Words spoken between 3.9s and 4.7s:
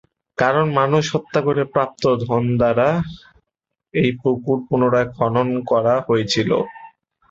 এই পুকুর